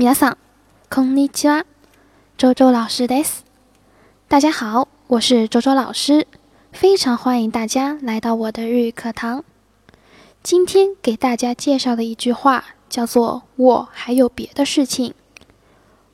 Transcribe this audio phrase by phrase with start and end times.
[0.00, 0.38] 皆さん、
[0.90, 1.66] こんにちは。
[2.36, 3.44] 周周老师です。
[4.28, 6.26] 大家好，我是周周老师，
[6.72, 9.44] 非常欢迎大家来到我的日语课堂。
[10.42, 15.14] 今天给大家介绍的一句话叫做“我还有别的事情”。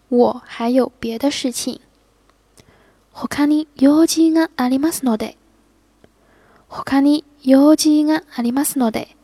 [0.08, 1.80] 我还有别的事情。
[3.12, 5.36] 他に用事がありますので。
[6.68, 9.15] 他に用事がありますので。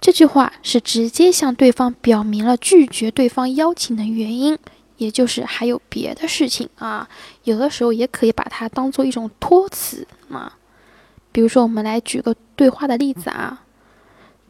[0.00, 4.58] 这句话是直接向对方表明了拒绝对方邀请的原因，
[4.96, 7.08] 也就是还有别的事情啊。
[7.44, 10.58] 有的时候也可以把它当做一种托词啊。
[11.30, 13.62] 比如说，我们来举个对话的例子啊。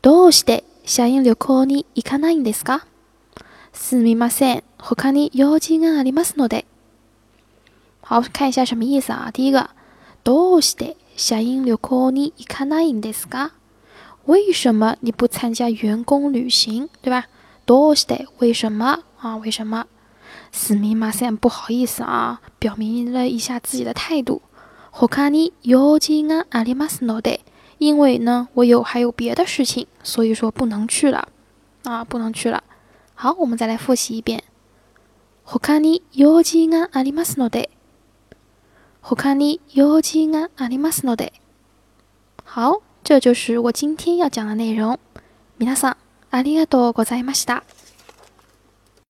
[0.01, 2.81] どうして社員旅行に行かないんですか？
[3.73, 6.65] すみません、他に用事がありますので。
[8.03, 9.31] 好，看一下什么意思啊？
[9.33, 9.71] 第一个，
[10.25, 13.53] どうして社員旅行に行かないんですか？
[14.27, 17.25] 为什么你不参加员工旅行，对吧？
[17.67, 19.37] どうして为什么啊？
[19.37, 19.87] 为什么？
[20.53, 24.43] すみません，不好意思啊，表明了一下自己的态度。
[24.93, 27.41] 他に用事がありますので，
[27.79, 31.29] 因为呢，我有还有别的事情，所以说不能去了
[31.85, 32.63] 啊，不能去了。
[33.15, 34.45] 好，我们再来复习一遍。
[35.45, 37.71] 他に用事がありますので。
[39.01, 41.33] 他に用事がありますので。
[42.45, 42.83] 好。
[43.07, 44.99] 这就是我今天要讲的内容。
[45.59, 45.97] 皆さん、
[46.31, 47.65] ありがとうございました。